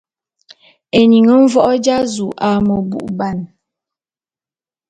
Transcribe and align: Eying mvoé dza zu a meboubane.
Eying 0.99 1.27
mvoé 1.43 1.75
dza 1.83 1.97
zu 2.13 2.27
a 2.47 2.49
meboubane. 2.67 3.45